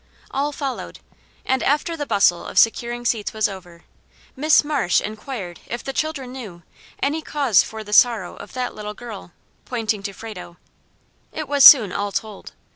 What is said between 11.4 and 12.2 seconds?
was soon all